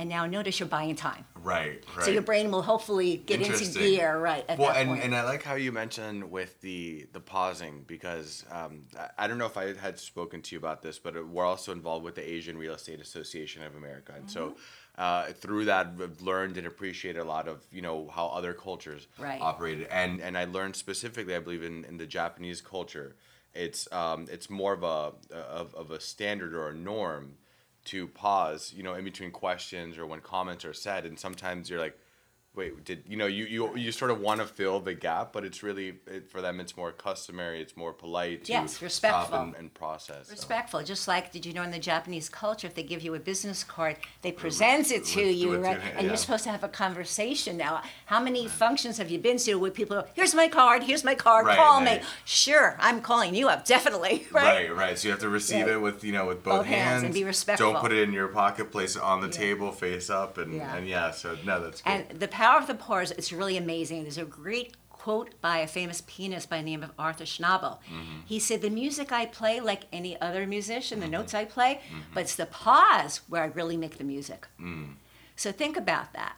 [0.00, 1.26] and now notice you're buying time.
[1.42, 1.84] Right.
[1.94, 2.04] Right.
[2.06, 5.04] So your brain will hopefully get into gear right at well, that and, point.
[5.04, 9.36] and I like how you mentioned with the the pausing because um, I, I don't
[9.36, 12.26] know if I had spoken to you about this, but we're also involved with the
[12.26, 14.56] Asian Real Estate Association of America, and so Mm-hmm.
[14.96, 19.06] uh, through that, we've learned and appreciated a lot of you know how other cultures
[19.18, 19.40] Right.
[19.40, 23.16] operated, and and I learned specifically, I believe in, in the Japanese culture,
[23.54, 27.34] it's um, it's more of a of, of a standard or a norm
[27.86, 31.80] to pause, you know, in between questions or when comments are said, and sometimes you're
[31.80, 31.98] like
[32.56, 35.44] wait did you know you you, you sort of want to fill the gap but
[35.44, 39.38] it's really it, for them it's more customary it's more polite to Yes, respectful.
[39.38, 40.32] and, and process so.
[40.32, 43.20] Respectful, just like did you know in the Japanese culture, if they give you a
[43.20, 45.78] business card, they present it to with- you, right?
[45.80, 47.82] hand, And you're supposed to have a conversation now.
[48.06, 51.14] How many functions have you been to where people go, here's my card, here's my
[51.14, 52.02] card, Right, call right.
[52.02, 52.06] me.
[52.24, 54.68] Sure, I'm calling you up, definitely, right?
[54.70, 55.74] right right so you have to receive Right.
[55.74, 57.72] it with you know with both, Both hands and be respectful.
[57.72, 59.32] don't put it in your pocket place it on the Yeah.
[59.44, 60.74] table face up and Yeah.
[60.76, 64.02] and yeah so no that's good And the power of the pause, it's really amazing.
[64.02, 67.78] There's a great quote by a famous pianist by the name of Arthur Schnabel.
[67.80, 68.20] Mm-hmm.
[68.26, 72.14] He said, The music I play, like any other musician, the notes I play, Mm-hmm.
[72.14, 74.46] but it's the pause where I really make the music.
[74.60, 74.94] Mm.
[75.36, 76.36] So think about that.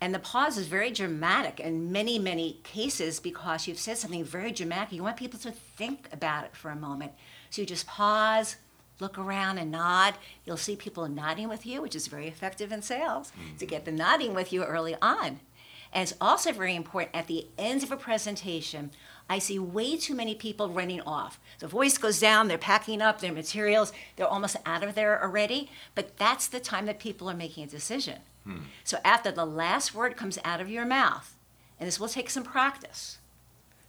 [0.00, 4.52] And the pause is very dramatic in many, many cases because you've said something very
[4.52, 4.92] dramatic.
[4.92, 7.12] You want people to think about it for a moment.
[7.50, 8.56] So you just pause,
[9.00, 10.14] look around, and nod.
[10.44, 13.66] You'll see people nodding with you, which is very effective in sales to mm-hmm.
[13.66, 15.40] get them nodding with you early on.
[15.92, 18.90] And it's also very important at the end of a presentation.
[19.28, 21.40] I see way too many people running off.
[21.60, 25.70] The voice goes down, they're packing up their materials, they're almost out of there already.
[25.94, 28.18] But that's the time that people are making a decision.
[28.44, 28.58] Hmm.
[28.84, 31.34] So after the last word comes out of your mouth,
[31.78, 33.18] and this will take some practice.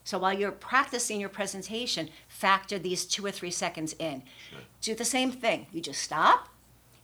[0.10, 4.24] So while you're practicing your presentation, factor these two or three seconds in.
[4.82, 5.67] Do the same thing.
[5.72, 6.50] You just stop,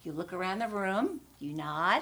[0.02, 2.02] you look around the room, you nod,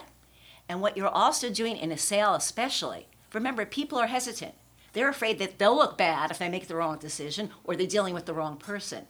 [0.69, 4.53] and what you're also doing in a sale, especially, remember, people are hesitant.
[4.93, 8.13] They're afraid that they'll look bad if they make the wrong decision or they're dealing
[8.13, 9.05] with the wrong person.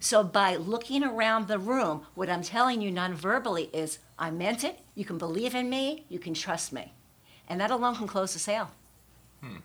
[0.00, 4.78] So by looking around the room, what I'm telling you non-verbally is, I meant it,
[4.94, 6.94] you can believe in me, you can trust me.
[7.46, 8.70] And that alone can close the sale.
[9.42, 9.58] Hmm.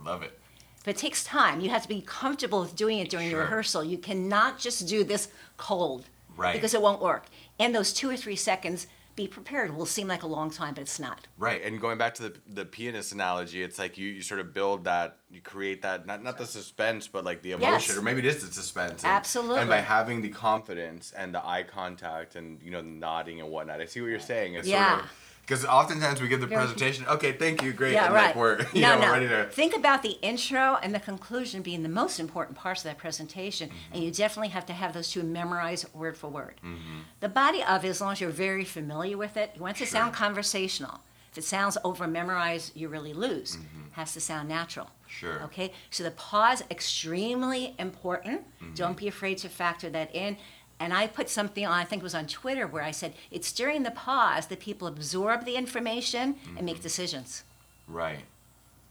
[0.00, 0.38] I love it
[0.86, 1.60] But it takes time.
[1.60, 3.40] You have to be comfortable with doing it during the Sure.
[3.40, 3.82] rehearsal.
[3.84, 6.06] You cannot just do this cold.
[6.36, 6.54] Right.
[6.54, 7.24] Because it won't work.
[7.58, 10.82] And those two or three seconds, be prepared, will seem like a long time, but
[10.82, 11.26] it's not.
[11.38, 14.52] Right, and going back to the the pianist analogy, it's like you, you sort of
[14.52, 17.96] build that, you create that not not the suspense, but like the emotion, Yes.
[17.96, 19.02] or maybe it is the suspense.
[19.02, 19.60] And, Absolutely.
[19.60, 23.80] And by having the confidence and the eye contact and you know nodding and whatnot,
[23.80, 24.54] I see what you're saying.
[24.54, 24.90] It's Yeah.
[24.98, 25.10] Sort of,
[25.46, 28.26] because oftentimes we give the presentation, okay, thank you, great, Yeah, and right.
[28.26, 29.06] like we're you no, know no.
[29.06, 29.44] we're ready to.
[29.50, 33.68] Think about the intro and the conclusion being the most important parts of that presentation,
[33.68, 33.94] Mm-hmm.
[33.94, 36.54] and you definitely have to have those two memorized word for word.
[36.64, 36.98] Mm-hmm.
[37.20, 39.84] The body of it, as long as you're very familiar with it, you want it
[39.84, 41.00] to sound conversational.
[41.30, 43.58] If it sounds over memorized, you really lose.
[43.92, 44.86] Has to sound natural.
[44.86, 44.92] Mm-hmm.
[45.08, 45.42] Sure.
[45.44, 48.40] Okay, so the pause extremely important.
[48.62, 48.74] Mm-hmm.
[48.74, 50.36] Don't be afraid to factor that in.
[50.78, 53.50] And I put something on, I think it was on Twitter, where I said it's
[53.52, 57.44] during the pause that people absorb the information and make decisions.
[57.88, 58.24] Right,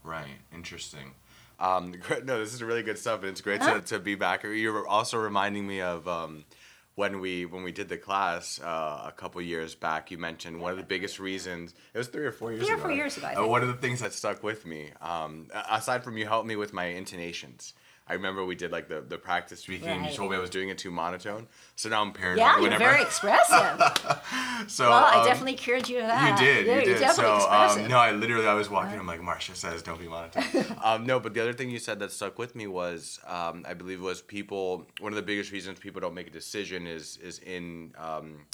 [0.02, 1.12] right, interesting.
[1.60, 1.94] Um,
[2.24, 3.74] no, this is really good stuff, and it's great Huh?
[3.74, 4.42] to, to be back.
[4.42, 6.44] You're also reminding me of um,
[6.96, 10.10] when we when we did the class uh, a couple years back.
[10.10, 11.72] You mentioned one of the biggest reasons.
[11.94, 13.74] It was three or four years Three or four years ago, Uh, one of the
[13.74, 17.74] things that stuck with me, um, aside from you helped me with my intonations.
[18.08, 19.88] I remember we did like the, the practice speaking.
[19.88, 22.38] and You told me I was doing it too monotone, so now I'm paranoid.
[22.38, 23.80] Yeah, you're very expressive.
[24.68, 26.40] so well, I um, definitely cured you of that.
[26.40, 27.10] you did, Yeah, you you're did.
[27.12, 28.96] So um, no, I literally I was walking.
[28.96, 30.76] I'm like, Marsha says, don't be monotone.
[30.84, 33.74] um, no, but the other thing you said that stuck with me was, um, I
[33.74, 34.86] believe, was people.
[35.00, 38.46] One of the biggest reasons people don't make a decision is is in um,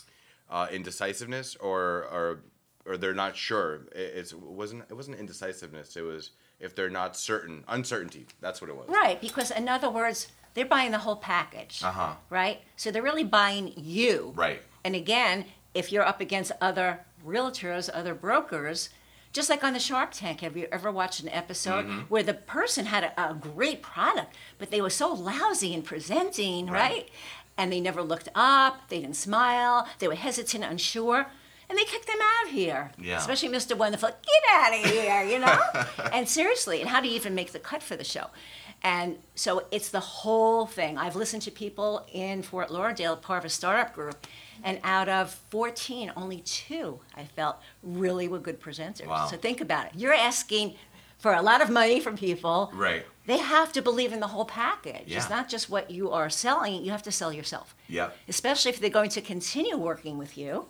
[0.48, 2.40] uh, indecisiveness or or
[2.86, 3.86] or they're not sure.
[3.94, 5.96] It, it's, wasn't it wasn't indecisiveness.
[5.96, 6.30] It was
[6.62, 8.26] if they're not certain, uncertainty.
[8.40, 8.88] That's what it was.
[8.88, 11.82] Right, because in other words, they're buying the whole package.
[11.82, 12.14] Uh-huh.
[12.30, 12.60] Right?
[12.76, 14.32] So they're really buying you.
[14.34, 14.62] Right.
[14.84, 15.44] And again,
[15.74, 18.88] if you're up against other realtors, other brokers,
[19.32, 22.84] Just like on the Shark Tank, have you ever watched an episode where the person
[22.84, 26.90] had a, a great product, but they were so lousy in presenting, Right.
[26.90, 27.08] right?
[27.56, 31.26] And they never looked up, they didn't smile, they were hesitant, unsure,
[31.72, 32.92] and they kicked them out of here.
[33.00, 33.16] Yeah.
[33.16, 33.74] Especially Mr.
[33.74, 35.58] Wonderful, get out of here, you know?
[36.12, 38.26] and seriously, and how do you even make the cut for the show?
[38.82, 40.98] And so it's the whole thing.
[40.98, 44.26] I've listened to people in Fort Lauderdale, part of a startup group,
[44.62, 49.06] and out of 14, only two I felt really were good presenters.
[49.06, 49.28] Wow.
[49.28, 49.92] So think about it.
[49.94, 50.74] You're asking
[51.20, 52.70] for a lot of money from people.
[52.74, 53.06] Right.
[53.24, 55.04] They have to believe in the whole package.
[55.06, 55.16] Yeah.
[55.16, 57.74] It's not just what you are selling, you have to sell yourself.
[57.88, 58.10] Yeah.
[58.28, 60.66] Especially if they're going to continue working with you.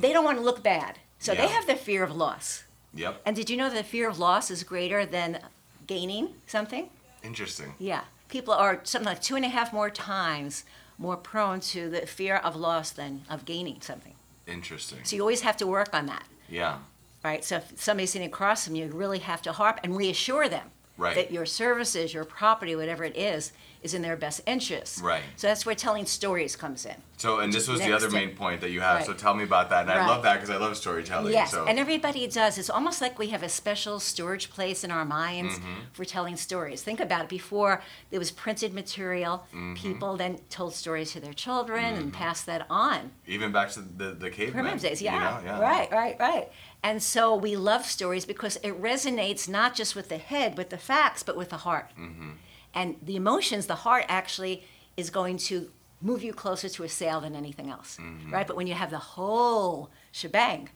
[0.00, 0.98] They don't want to look bad.
[1.18, 1.40] So Mm-hmm.
[1.42, 1.46] Yeah.
[1.48, 2.64] they have the fear of loss.
[2.94, 3.22] Yep.
[3.26, 5.40] And did you know that the fear of loss is greater than
[5.86, 6.88] gaining something?
[7.22, 7.74] Interesting.
[7.78, 8.02] Yeah.
[8.28, 10.64] People are something like two and a half more times
[10.98, 14.14] more prone to the fear of loss than of gaining something.
[14.46, 14.98] Interesting.
[15.04, 16.78] So you always have to work on that, Yeah.
[17.24, 17.44] right?
[17.44, 20.70] So if somebody's sitting across from you, you really have to harp and reassure them
[20.98, 21.14] Right.
[21.14, 25.00] that your services, your property, whatever it is, is in their best interest.
[25.00, 25.22] Right.
[25.36, 26.96] So that's where telling stories comes in.
[27.16, 29.04] So, and this was the other main point that you have.
[29.04, 29.82] So tell me about that.
[29.82, 31.32] And I love that because I love storytelling.
[31.32, 31.64] Yes, So.
[31.66, 32.58] and everybody does.
[32.58, 35.74] It's almost like we have a special storage place in our minds Mm-hmm.
[35.92, 36.82] for telling stories.
[36.82, 37.28] Think about it.
[37.28, 37.80] Before
[38.10, 39.74] there was printed material, Mm-hmm.
[39.74, 43.12] people then told stories to their children and passed that on.
[43.28, 44.54] Even back to the the cavemen.
[44.64, 45.16] Primitive days, you know?
[45.44, 45.60] yeah.
[45.60, 46.48] Right, right, right.
[46.82, 50.78] And so we love stories because it resonates not just with the head, with the
[50.78, 51.90] facts, but with the heart.
[51.98, 52.30] Mm-hmm.
[52.74, 54.64] And the emotions, the heart actually
[54.96, 58.32] is going to move you closer to a sale than anything else, Mm-hmm.
[58.32, 58.46] right?
[58.46, 60.68] But when you have the whole shebang,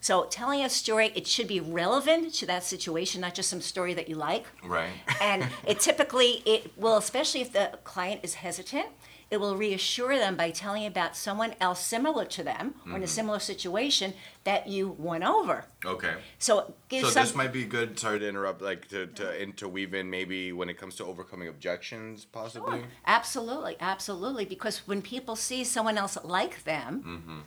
[0.00, 3.94] so telling a story, it should be relevant to that situation, not just some story
[3.94, 4.90] that you like Right.
[5.20, 8.86] and it typically it will especially if the client is hesitant
[9.28, 12.94] it will reassure them by telling about someone else similar to them or Mm-hmm.
[12.96, 16.14] in a similar situation that you won over okay.
[16.38, 17.98] so So some this might be good.
[17.98, 18.62] Sorry to interrupt.
[18.62, 22.84] Like to to interweave in maybe when it comes to overcoming objections, possibly.
[23.06, 27.40] absolutely absolutely because when people see someone else like them Mm-hmm.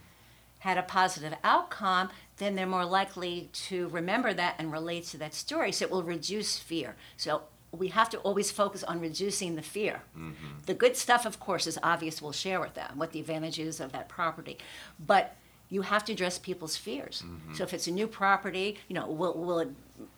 [0.59, 5.33] had a positive outcome then they're more likely to remember that and relate to that
[5.33, 9.61] story so it will reduce fear so we have to always focus on reducing the
[9.61, 10.01] fear.
[10.17, 10.31] Mm-hmm.
[10.65, 12.21] The good stuff, of course, is obvious.
[12.21, 14.57] We'll share with them what the advantages of that property,
[14.99, 15.35] but
[15.69, 17.23] you have to address people's fears.
[17.25, 17.53] Mm-hmm.
[17.53, 19.69] So if it's a new property, you know, will, will it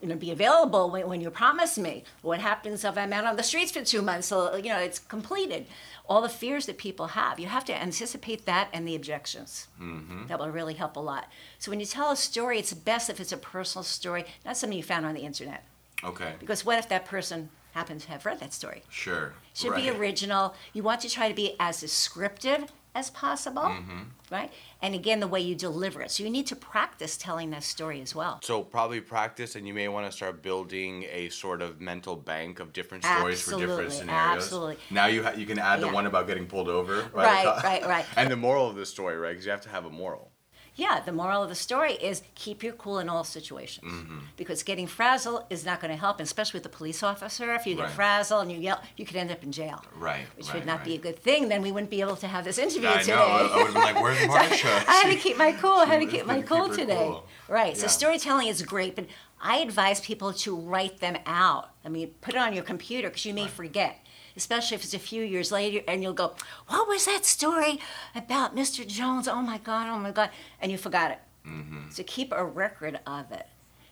[0.01, 2.03] you know, be available when, when you promise me?
[2.21, 4.27] What happens if I'm out on the streets for two months?
[4.27, 5.67] So you know, it's completed.
[6.07, 9.67] All the fears that people have, you have to anticipate that and the objections.
[9.81, 10.27] Mm-hmm.
[10.27, 11.27] That will really help a lot.
[11.59, 14.77] So when you tell a story, it's best if it's a personal story, not something
[14.77, 15.65] you found on the internet.
[16.03, 16.33] Okay.
[16.39, 18.83] Because what if that person happens to have read that story?
[18.89, 19.33] Sure.
[19.53, 20.53] Should be original.
[20.73, 23.99] You want to try to be as descriptive as possible, Mm-hmm.
[24.29, 24.51] right?
[24.81, 26.11] And again, the way you deliver it.
[26.11, 28.39] So you need to practice telling that story as well.
[28.43, 32.59] So probably practice, and you may want to start building a sort of mental bank
[32.59, 34.43] of different stories for different scenarios.
[34.43, 34.77] absolutely.
[34.89, 35.93] Now you ha- you can add the Yeah.
[35.93, 36.95] one about getting pulled over.
[37.03, 38.05] the Right, right, right.
[38.17, 39.29] And the moral of the story, right?
[39.29, 40.30] Because you have to have a moral.
[40.75, 43.91] Yeah, the moral of the story is keep your cool in all situations.
[43.91, 44.19] Mm-hmm.
[44.37, 47.53] Because getting frazzled is not going to help, especially with the police officer.
[47.53, 47.91] If you get Right.
[47.91, 49.83] frazzled and you yell, you could end up in jail.
[49.95, 50.25] Right.
[50.37, 50.85] Which right, would not right.
[50.85, 51.49] be a good thing.
[51.49, 53.11] Then we wouldn't be able to have this interview I today.
[53.15, 53.21] know.
[53.21, 55.73] I, would have been like, "Where's Marsha?" I had to keep my cool.
[55.73, 56.95] I had to keep my cool her today.
[56.95, 57.27] cool.
[57.49, 57.75] Right.
[57.75, 59.07] So storytelling is great, but
[59.41, 61.71] I advise people to write them out.
[61.83, 63.99] I mean, put it on your computer because you may forget,
[64.37, 66.35] especially if it's a few years later, and you'll go,
[66.67, 67.79] "What was that story
[68.15, 68.85] about Mr.
[68.87, 69.27] Jones?
[69.27, 69.87] Oh my God!
[69.89, 70.29] Oh my God!"
[70.61, 71.19] And you forgot it.
[71.47, 71.89] Mm-hmm.
[71.89, 73.47] So keep a record of it.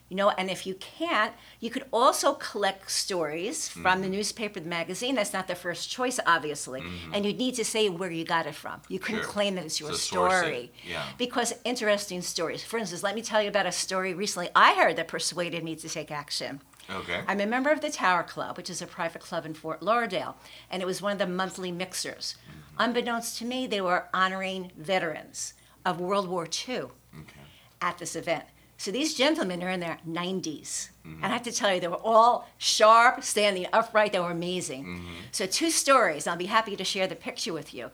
[0.07, 4.11] You know, and if you can't, you could also collect stories from the Mm-hmm.
[4.15, 5.13] newspaper, the magazine.
[5.13, 6.81] That's not the first choice, obviously.
[7.13, 8.81] And you'd need to say where you got it from.
[8.87, 9.29] You couldn't Sure.
[9.31, 9.99] claim that it's your So it.
[9.99, 10.71] story.
[10.87, 11.03] Yeah.
[11.19, 12.63] Because interesting stories.
[12.63, 15.75] For instance, let me tell you about a story recently I heard that persuaded me
[15.75, 16.61] to take action.
[16.91, 17.21] Okay.
[17.27, 20.35] I'm a member of the Tower Club, which is a private club in Fort Lauderdale,
[20.69, 22.35] and it was one of the monthly mixers.
[22.49, 22.81] Mm-hmm.
[22.81, 25.53] Unbeknownst to me, they were honoring veterans
[25.85, 27.41] of World War II Okay.
[27.81, 28.45] at this event.
[28.77, 30.89] So these gentlemen are in their 90s.
[31.05, 31.15] Mm-hmm.
[31.23, 34.13] And I have to tell you, they were all sharp, standing upright.
[34.13, 34.85] They were amazing.
[34.85, 35.13] Mm-hmm.
[35.31, 36.27] So, two stories.
[36.27, 37.91] I'll be happy to share the picture with you.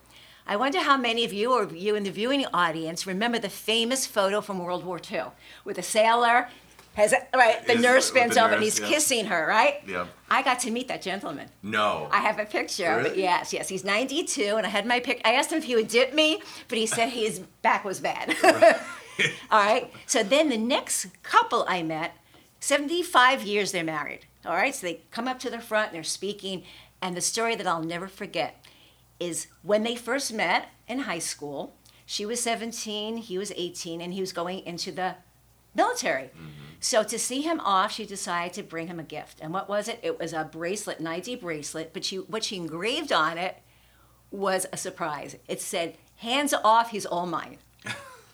[0.48, 4.06] I wonder how many of you or you in the viewing audience remember the famous
[4.06, 5.24] photo from World War II
[5.64, 6.50] with a sailor
[6.96, 8.88] has right the Is- nurse bends the over and he's yeah.
[8.88, 9.76] kissing her, right?
[9.88, 10.08] Yep.
[10.30, 11.48] I got to meet that gentleman.
[11.62, 12.08] No.
[12.12, 12.96] I have a picture.
[13.02, 13.22] But Really?
[13.22, 15.22] yes, yes, he's 92, and I had my pic.
[15.24, 18.36] I asked him if he would dip me, but he said his back was bad.
[19.52, 19.92] all right.
[20.08, 22.16] So then the next couple I met,
[22.60, 24.22] 75 years they're married.
[24.46, 24.74] All right.
[24.74, 26.64] So they come up to the front and they're speaking,
[27.02, 28.66] and the story that I'll never forget
[29.20, 31.76] is when they first met in high school.
[32.08, 35.16] She was 17, he was 18, and he was going into the
[35.76, 36.26] military.
[36.26, 36.50] Mm-hmm.
[36.80, 39.40] So to see him off, she decided to bring him a gift.
[39.42, 40.00] And what was it?
[40.04, 43.58] It was a bracelet, an ID bracelet, but she, what she engraved on it
[44.32, 45.36] was a surprise.
[45.48, 47.58] It said, "Hands off, he's all mine."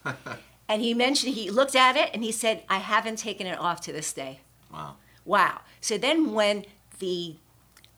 [0.67, 3.81] and he mentioned he looked at it and he said, "I haven't taken it off
[3.81, 4.95] to this day." Wow.
[5.25, 5.61] Wow.
[5.79, 6.65] So then when
[6.99, 7.35] the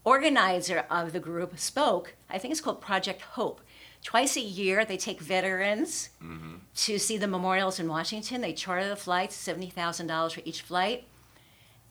[0.04, 3.62] organizer of the group spoke, I think it's called Project Hope.
[4.04, 6.10] Twice a year, they take veterans
[6.76, 8.42] to see the memorials in Washington.
[8.42, 11.06] They charter the flights, $70,000 for each flight.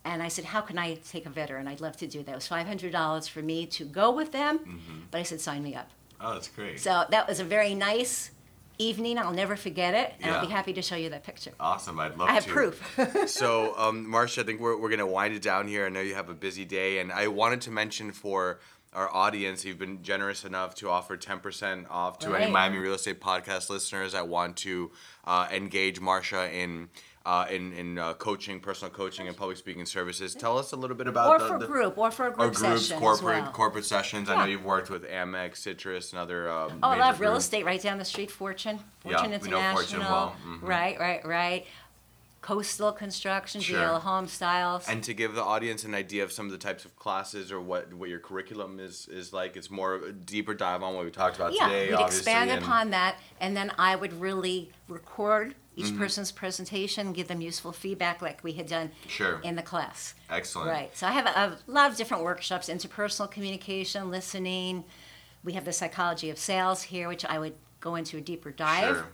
[0.04, 1.66] And I said, How can I take a veteran?
[1.68, 2.32] I'd love to do that.
[2.32, 5.06] It was $500 for me to go with them.
[5.10, 5.90] But I said, Sign me up.
[6.20, 6.80] Oh, that's great.
[6.80, 8.30] So that was a very nice
[8.78, 9.16] evening.
[9.18, 10.14] I'll never forget it.
[10.20, 11.52] And I'll be happy to show you that picture.
[11.60, 11.98] awesome.
[12.00, 12.50] I'd love I have to.
[12.50, 12.98] proof.
[13.26, 15.86] so, um, Marcia, I think we're, we're going to wind it down here.
[15.86, 16.98] I know you have a busy day.
[16.98, 18.58] And I wanted to mention for
[18.92, 23.20] our audience, you've been generous enough to offer 10% off to any Miami Real Estate
[23.20, 24.90] Podcast listeners that want to
[25.26, 26.88] uh, engage Marcia in.
[27.24, 30.34] Uh, in in uh, coaching, personal coaching, and public speaking services.
[30.34, 32.32] Tell us a little bit about or the, for the group, or for a or
[32.32, 33.52] group groups, session corporate well.
[33.52, 34.28] corporate sessions.
[34.28, 36.50] I know you've worked with Amex, Citrus, and other.
[36.50, 38.28] Um, Oh, I love real estate right down the street.
[38.28, 39.72] Fortune, Yeah, Fortune we know International.
[39.76, 40.36] Fortune well.
[40.44, 40.62] Mhm.
[40.62, 41.66] Right, right, right.
[42.42, 43.78] Coastal construction, Sure.
[43.78, 44.88] GL home styles.
[44.88, 47.60] And to give the audience an idea of some of the types of classes or
[47.60, 51.04] what, what your curriculum is, is like, it's more of a deeper dive on what
[51.04, 51.90] we talked about yeah, today.
[51.94, 55.98] we'd expand and- upon that, and then I would really record each Mm-hmm.
[55.98, 59.40] person's presentation, give them useful feedback, like we had done Sure.
[59.42, 60.12] in the class.
[60.28, 60.68] Excellent.
[60.68, 60.94] Right.
[60.96, 64.84] So I have a, a lot of different workshops: interpersonal communication, listening.
[65.44, 68.96] We have the psychology of sales here, which I would go into a deeper dive.
[68.96, 69.06] Sure.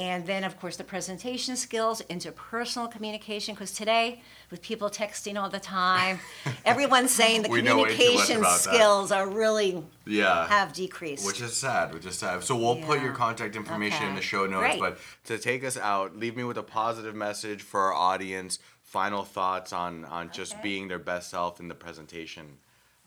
[0.00, 5.50] And then, of course, the presentation skills, interpersonal communication, because today, with people texting all
[5.50, 6.18] the time,
[6.64, 8.74] everyone's saying the We know way too much communication about that.
[8.74, 10.48] skills are really Yeah.
[10.48, 11.26] have decreased.
[11.26, 12.42] Which is sad, which is sad.
[12.44, 14.76] So we'll put your contact information in the show notes.
[14.76, 14.80] Great.
[14.80, 18.58] But to take us out, leave me with a positive message for our audience.
[18.82, 20.62] Final thoughts on on just Okay.
[20.62, 22.56] being their best self in the presentation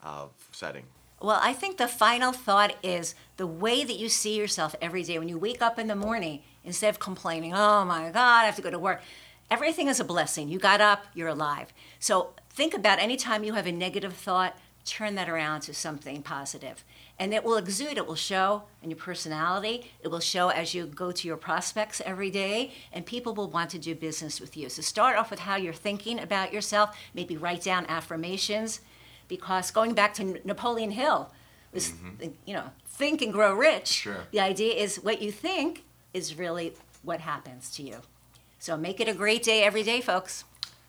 [0.02, 0.84] uh, setting.
[1.20, 5.18] Well, I think the final thought is the way that you see yourself every day
[5.18, 8.56] when you wake up in the morning, instead of complaining, oh my God, I have
[8.56, 9.00] to go to work,
[9.50, 10.48] everything is a blessing.
[10.48, 11.72] You got up, you're alive.
[11.98, 16.22] So think about any time you have a negative thought, turn that around to something
[16.22, 16.84] positive.
[17.18, 20.86] And it will exude, it will show in your personality, it will show as you
[20.86, 24.68] go to your prospects every day, and people will want to do business with you.
[24.68, 28.80] So start off with how you're thinking about yourself, maybe write down affirmations
[29.28, 31.30] because going back to N- Napoleon Hill
[31.72, 31.92] was,
[32.46, 33.88] you know, think and grow rich.
[33.88, 34.26] Sure.
[34.30, 37.98] The idea is what you think is really what happens to you.
[38.58, 40.44] So make it a great day every day, folks.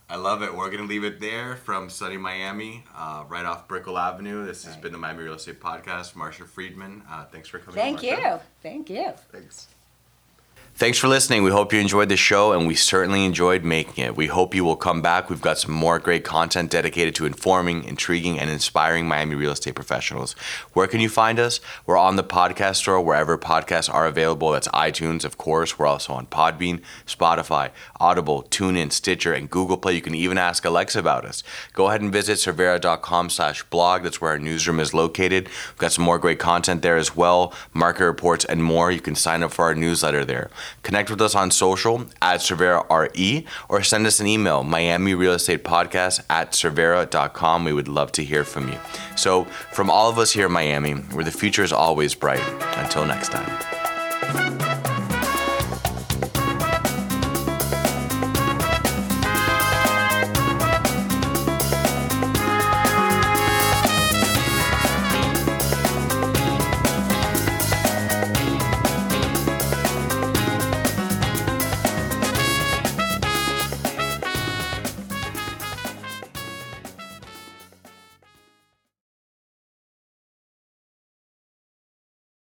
[0.08, 0.56] I love it.
[0.56, 4.45] We're gonna leave it there from sunny Miami, uh, right off Brickell Avenue.
[4.45, 4.84] This has Right.
[4.84, 6.15] been the Miami Real Estate Podcast.
[6.15, 7.74] Marcia Friedman, uh, thanks for coming.
[7.76, 8.21] Thank Marcia.
[8.21, 8.39] you.
[8.62, 9.13] Thank you.
[9.32, 9.67] Thanks.
[10.78, 11.44] Thanks for listening.
[11.44, 14.18] We hope you enjoyed the show and we certainly enjoyed making it.
[14.18, 15.30] We hope you will come back.
[15.30, 19.74] We've got some more great content dedicated to informing, intriguing, and inspiring Miami real estate
[19.74, 20.34] professionals.
[20.74, 21.62] Where can you find us?
[21.86, 24.52] We're on the podcast store wherever podcasts are available.
[24.52, 25.80] That's iTunes, of course.
[25.80, 27.70] We're also on Podbean, Spotify,
[28.02, 29.94] Audible, TuneIn, Stitcher, and Google Play.
[29.94, 31.42] You can even ask Alexa about us.
[31.72, 34.04] Go ahead and visit cervera.com slash blog.
[34.04, 35.46] That's where our newsroom is located.
[35.46, 38.92] We've got some more great content there as well, market reports, and more.
[38.92, 40.50] You can sign up for our newsletter there.
[40.84, 45.34] Connect with us on social at Cervera RE or send us an email, Miami Real
[45.34, 47.65] Estate Podcast at Cervera.com.
[47.65, 48.80] We would love to hear from you.
[49.15, 52.43] So, from all of us here in Miami, where the future is always bright,
[52.78, 54.85] until next time.